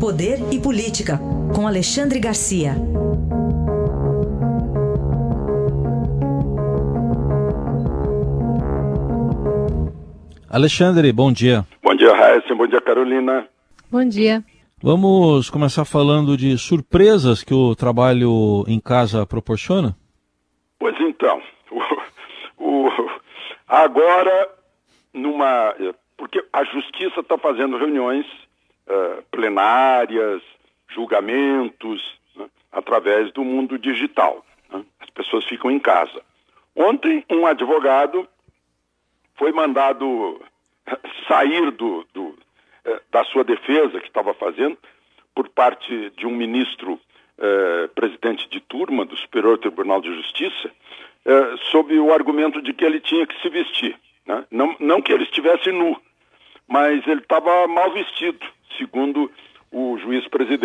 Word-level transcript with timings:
Poder 0.00 0.38
e 0.52 0.60
Política, 0.60 1.18
com 1.52 1.66
Alexandre 1.66 2.20
Garcia. 2.20 2.70
Alexandre, 10.48 11.12
bom 11.12 11.32
dia. 11.32 11.66
Bom 11.82 11.96
dia, 11.96 12.14
Raíssa. 12.14 12.54
Bom 12.54 12.68
dia, 12.68 12.80
Carolina. 12.80 13.48
Bom 13.90 14.04
dia. 14.04 14.44
Vamos 14.80 15.50
começar 15.50 15.84
falando 15.84 16.36
de 16.36 16.56
surpresas 16.56 17.42
que 17.42 17.52
o 17.52 17.74
trabalho 17.74 18.64
em 18.68 18.78
casa 18.78 19.26
proporciona? 19.26 19.96
Pois 20.78 20.94
então, 21.00 21.42
o, 21.72 22.86
o, 22.86 22.90
agora, 23.66 24.48
numa. 25.12 25.74
Porque 26.16 26.40
a 26.52 26.62
justiça 26.62 27.18
está 27.18 27.36
fazendo 27.36 27.76
reuniões 27.76 28.24
uh, 28.88 29.22
plenárias, 29.30 30.42
julgamentos, 30.88 32.02
né, 32.36 32.46
através 32.72 33.32
do 33.32 33.44
mundo 33.44 33.78
digital. 33.78 34.44
Né? 34.70 34.84
As 35.00 35.10
pessoas 35.10 35.44
ficam 35.44 35.70
em 35.70 35.78
casa. 35.78 36.22
Ontem, 36.74 37.24
um 37.30 37.46
advogado 37.46 38.28
foi 39.36 39.52
mandado 39.52 40.40
sair 41.28 41.70
do, 41.72 42.06
do 42.12 42.38
eh, 42.84 43.00
da 43.10 43.24
sua 43.24 43.44
defesa 43.44 44.00
que 44.00 44.06
estava 44.06 44.32
fazendo 44.34 44.78
por 45.34 45.48
parte 45.48 46.10
de 46.16 46.26
um 46.26 46.30
ministro 46.30 46.98
eh, 47.38 47.88
presidente 47.94 48.48
de 48.48 48.60
turma 48.60 49.04
do 49.04 49.16
Superior 49.16 49.58
Tribunal 49.58 50.00
de 50.00 50.14
Justiça, 50.14 50.70
eh, 51.24 51.54
sob 51.70 51.98
o 51.98 52.12
argumento 52.12 52.62
de 52.62 52.72
que 52.72 52.84
ele 52.84 53.00
tinha 53.00 53.26
que 53.26 53.40
se 53.42 53.48
vestir. 53.48 53.96
Né? 54.26 54.44
Não, 54.50 54.76
não 54.80 55.02
que 55.02 55.12
ele 55.12 55.24
estivesse 55.24 55.70
nu, 55.70 56.00
mas 56.66 57.06
ele 57.06 57.20
estava 57.20 57.66
mal 57.66 57.92
vestido, 57.92 58.46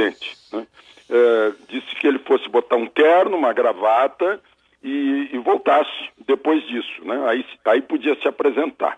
presidente. 0.03 0.37
Né? 0.51 0.67
Eh, 1.09 1.53
disse 1.69 1.95
que 1.95 2.07
ele 2.07 2.19
fosse 2.19 2.49
botar 2.49 2.75
um 2.75 2.87
terno, 2.87 3.37
uma 3.37 3.53
gravata 3.53 4.41
e, 4.83 5.29
e 5.31 5.37
voltasse 5.39 5.91
depois 6.25 6.65
disso. 6.67 7.05
Né? 7.05 7.23
Aí, 7.27 7.45
aí 7.65 7.81
podia 7.81 8.15
se 8.19 8.27
apresentar. 8.27 8.97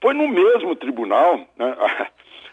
Foi 0.00 0.14
no 0.14 0.28
mesmo 0.28 0.74
tribunal, 0.74 1.38
né, 1.56 1.76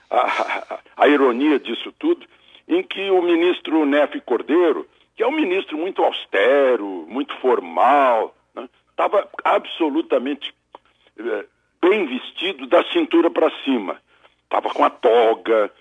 a, 0.10 0.18
a, 0.18 0.80
a, 0.98 1.08
ironia 1.08 1.60
disso 1.60 1.92
tudo, 1.98 2.26
em 2.68 2.84
que 2.84 3.10
o 3.10 3.22
ministro 3.22 3.86
Nefe 3.86 4.22
Cordeiro, 4.22 4.88
que 5.16 5.24
é 5.24 5.28
um 5.28 5.32
ministro 5.32 5.78
muito 5.78 6.04
austero, 6.04 7.06
muito 7.08 7.36
formal, 7.38 8.36
estava 8.92 9.22
né, 9.22 9.28
absolutamente 9.44 10.54
é, 11.18 11.46
bem 11.82 12.06
vestido 12.06 12.68
da 12.68 12.84
cintura 12.92 13.32
para 13.32 13.50
cima. 13.64 14.00
Estava 14.44 14.70
com 14.70 14.84
a 14.84 14.90
toga, 14.90 15.72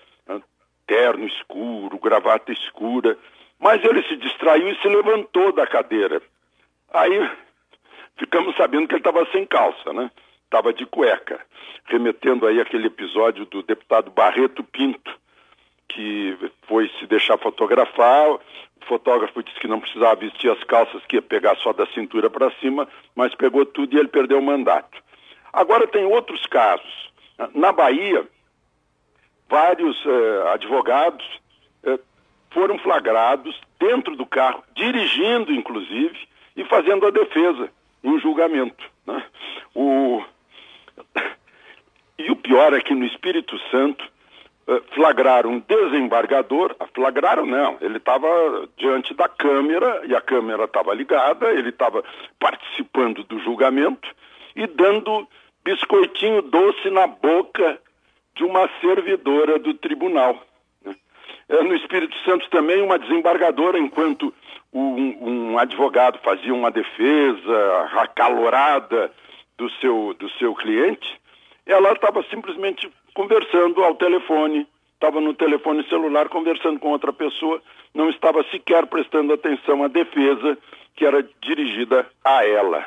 terno 0.89 1.27
escuro, 1.27 1.99
gravata 1.99 2.51
escura, 2.51 3.15
mas 3.59 3.83
ele 3.85 4.01
se 4.07 4.15
distraiu 4.17 4.69
e 4.69 4.81
se 4.81 4.87
levantou 4.87 5.51
da 5.51 5.67
cadeira. 5.67 6.19
Aí 6.91 7.29
ficamos 8.17 8.55
sabendo 8.55 8.87
que 8.87 8.95
ele 8.95 9.01
estava 9.01 9.23
sem 9.31 9.45
calça, 9.45 9.93
né? 9.93 10.09
Estava 10.45 10.73
de 10.73 10.87
cueca, 10.87 11.39
remetendo 11.85 12.47
aí 12.47 12.59
aquele 12.59 12.87
episódio 12.87 13.45
do 13.45 13.61
deputado 13.61 14.09
Barreto 14.09 14.63
Pinto, 14.63 15.15
que 15.87 16.35
foi 16.67 16.89
se 16.99 17.05
deixar 17.05 17.37
fotografar, 17.37 18.31
o 18.31 18.41
fotógrafo 18.87 19.43
disse 19.43 19.59
que 19.59 19.67
não 19.67 19.79
precisava 19.79 20.15
vestir 20.15 20.49
as 20.49 20.63
calças, 20.63 21.05
que 21.05 21.17
ia 21.17 21.21
pegar 21.21 21.55
só 21.57 21.71
da 21.71 21.85
cintura 21.87 22.31
para 22.31 22.49
cima, 22.59 22.87
mas 23.15 23.35
pegou 23.35 23.63
tudo 23.63 23.95
e 23.95 23.99
ele 23.99 24.07
perdeu 24.07 24.39
o 24.39 24.43
mandato. 24.43 24.97
Agora 25.53 25.85
tem 25.85 26.03
outros 26.05 26.43
casos. 26.47 27.11
Na 27.53 27.71
Bahia, 27.71 28.27
vários 29.49 30.01
eh, 30.05 30.53
advogados 30.53 31.25
eh, 31.83 31.99
foram 32.51 32.77
flagrados 32.79 33.59
dentro 33.79 34.15
do 34.15 34.25
carro, 34.25 34.63
dirigindo 34.75 35.51
inclusive, 35.51 36.17
e 36.55 36.63
fazendo 36.65 37.05
a 37.07 37.09
defesa 37.09 37.69
em 38.03 38.19
julgamento. 38.19 38.83
Né? 39.05 39.23
O... 39.75 40.23
E 42.21 42.29
o 42.29 42.35
pior 42.35 42.73
é 42.73 42.81
que 42.81 42.93
no 42.93 43.05
Espírito 43.05 43.57
Santo 43.71 44.03
eh, 44.67 44.81
flagraram 44.93 45.51
um 45.51 45.59
desembargador, 45.61 46.75
ah, 46.77 46.85
flagraram 46.93 47.45
não, 47.45 47.77
ele 47.79 47.95
estava 47.95 48.27
diante 48.77 49.13
da 49.13 49.29
câmera 49.29 50.01
e 50.05 50.13
a 50.13 50.19
câmera 50.19 50.65
estava 50.65 50.93
ligada, 50.93 51.49
ele 51.53 51.69
estava 51.69 52.03
participando 52.37 53.23
do 53.23 53.39
julgamento 53.39 54.07
e 54.53 54.67
dando 54.67 55.25
biscoitinho 55.63 56.41
doce 56.41 56.89
na 56.89 57.07
boca 57.07 57.79
de 58.39 58.45
uma 58.45 58.69
servidora 58.79 59.59
do 59.59 59.73
tribunal. 59.73 60.41
Né? 60.83 60.95
Eh, 61.49 61.61
no 61.61 61.75
Espírito 61.75 62.15
Santo 62.23 62.49
também 62.49 62.81
uma 62.81 62.97
desembargadora, 62.97 63.77
enquanto 63.77 64.33
um, 64.73 65.51
um 65.51 65.59
advogado 65.59 66.17
fazia 66.23 66.53
uma 66.53 66.71
defesa 66.71 67.89
acalorada 67.99 69.11
do 69.57 69.69
seu, 69.81 70.15
do 70.17 70.29
seu 70.31 70.55
cliente, 70.55 71.19
ela 71.65 71.91
estava 71.91 72.23
simplesmente 72.29 72.89
conversando 73.13 73.83
ao 73.83 73.95
telefone, 73.95 74.65
estava 74.93 75.19
no 75.19 75.33
telefone 75.33 75.83
celular 75.89 76.29
conversando 76.29 76.79
com 76.79 76.91
outra 76.91 77.11
pessoa, 77.11 77.61
não 77.93 78.09
estava 78.09 78.41
sequer 78.51 78.85
prestando 78.85 79.33
atenção 79.33 79.83
à 79.83 79.89
defesa 79.89 80.57
que 80.95 81.05
era 81.05 81.27
dirigida 81.41 82.09
a 82.23 82.45
ela. 82.45 82.85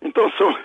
Então 0.00 0.30
são, 0.38 0.56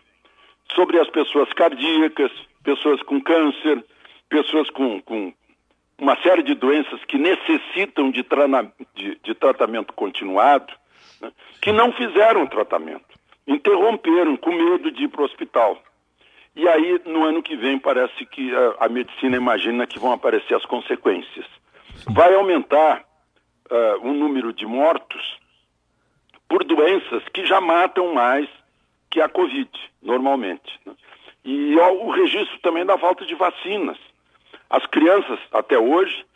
sobre 0.75 0.99
as 0.99 1.09
pessoas 1.09 1.51
cardíacas, 1.53 2.31
pessoas 2.63 3.03
com 3.03 3.21
câncer, 3.21 3.85
pessoas 4.29 4.69
com, 4.71 5.01
com 5.01 5.33
uma 5.99 6.21
série 6.23 6.43
de 6.43 6.55
doenças 6.55 7.05
que 7.05 7.19
necessitam 7.19 8.11
de, 8.11 8.25
de, 8.95 9.21
de 9.23 9.35
tratamento 9.35 9.93
continuado, 9.93 10.73
né, 11.21 11.31
que 11.61 11.73
não 11.73 11.93
fizeram 11.93 12.47
tratamento, 12.47 13.05
interromperam 13.47 14.37
com 14.37 14.51
medo 14.51 14.91
de 14.91 15.05
ir 15.05 15.09
para 15.09 15.23
o 15.23 15.25
hospital. 15.25 15.81
E 16.61 16.69
aí, 16.69 17.01
no 17.07 17.25
ano 17.25 17.43
que 17.43 17.57
vem, 17.57 17.79
parece 17.79 18.27
que 18.27 18.55
a, 18.55 18.85
a 18.85 18.89
medicina 18.91 19.35
imagina 19.35 19.87
que 19.87 19.99
vão 19.99 20.13
aparecer 20.13 20.55
as 20.55 20.67
consequências. 20.67 21.47
Vai 22.11 22.35
aumentar 22.35 23.03
uh, 23.71 24.07
o 24.07 24.13
número 24.13 24.53
de 24.53 24.67
mortos 24.67 25.39
por 26.47 26.63
doenças 26.63 27.23
que 27.33 27.47
já 27.47 27.63
matam 27.63 28.13
mais 28.13 28.47
que 29.11 29.23
a 29.23 29.29
Covid, 29.31 29.71
normalmente. 30.03 30.79
Né? 30.85 30.93
E 31.47 31.79
ó, 31.79 31.93
o 31.93 32.11
registro 32.11 32.59
também 32.59 32.85
da 32.85 32.99
falta 32.99 33.25
de 33.25 33.35
vacinas. 33.35 33.97
As 34.69 34.85
crianças, 34.85 35.39
até 35.53 35.79
hoje, 35.79 36.27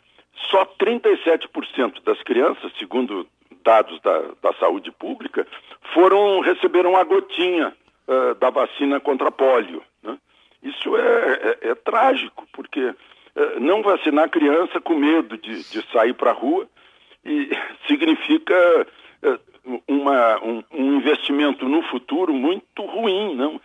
só 0.49 0.65
37% 0.65 2.01
das 2.03 2.19
crianças, 2.23 2.71
segundo 2.79 3.27
dados 3.63 4.01
da, 4.01 4.23
da 4.41 4.53
saúde 4.53 4.91
pública, 4.91 5.45
foram 5.93 6.39
receberam 6.39 6.97
a 6.97 7.03
gotinha 7.03 7.77
uh, 8.07 8.33
da 8.39 8.49
vacina 8.49 8.99
contra 8.99 9.31
pólio. 9.31 9.83
Né? 10.65 10.71
Isso 10.71 10.97
é, 10.97 11.33
é, 11.61 11.69
é, 11.69 11.75
trágico, 11.75 12.47
porque 12.51 12.81
uh, 12.81 13.59
não 13.59 13.81
vacinar 13.81 14.29
criança 14.29 14.81
com 14.81 14.95
medo 14.95 15.37
de, 15.37 15.63
de 15.69 15.91
sair 15.91 16.13
para 16.13 16.31
a 16.31 16.33
rua 16.33 16.67
e 17.23 17.49
significa 17.87 18.87
uh, 19.23 19.81
uma, 19.87 20.43
um, 20.43 20.63
um, 20.71 20.97
investimento 20.97 21.67
no 21.67 21.81
futuro 21.83 22.33
muito 22.33 22.83
ruim. 22.83 23.35
Não? 23.35 23.61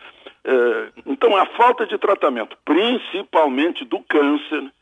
então, 1.04 1.36
a 1.36 1.44
falta 1.44 1.86
de 1.86 1.98
tratamento, 1.98 2.56
principalmente 2.64 3.84
do 3.84 4.00
câncer, 4.00 4.72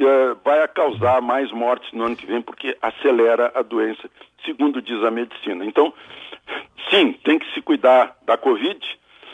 uh, 0.00 0.38
vai 0.44 0.66
causar 0.68 1.20
mais 1.20 1.50
mortes 1.50 1.92
no 1.92 2.04
ano 2.04 2.16
que 2.16 2.26
vem, 2.26 2.40
porque 2.40 2.76
acelera 2.80 3.50
a 3.54 3.62
doença, 3.62 4.08
segundo 4.44 4.80
diz 4.80 5.02
a 5.02 5.10
medicina. 5.10 5.64
Então, 5.64 5.92
sim, 6.88 7.12
tem 7.24 7.38
que 7.38 7.52
se 7.52 7.60
cuidar 7.60 8.16
da 8.24 8.36
Covid, 8.36 8.78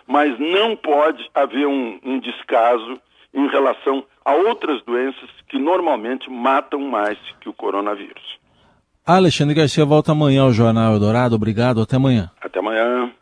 mas 0.07 0.39
não 0.39 0.77
pode 0.77 1.29
haver 1.35 1.67
um, 1.67 1.99
um 2.05 2.19
descaso 2.19 3.01
em 3.35 3.49
relação 3.49 4.05
a 4.25 4.33
outras 4.35 4.83
doenças 4.85 5.29
que 5.49 5.59
normalmente 5.59 6.31
matam 6.31 6.81
mais 6.81 7.19
que 7.41 7.49
o 7.49 7.53
coronavírus. 7.53 8.39
Alexandre 9.07 9.55
Garcia 9.55 9.85
volta 9.85 10.13
amanhã 10.13 10.43
ao 10.43 10.53
Jornal 10.53 10.95
Eldorado. 10.95 11.37
Obrigado, 11.37 11.81
até 11.81 11.97
amanhã. 11.97 12.31
Até 12.41 12.59
amanhã. 12.59 13.13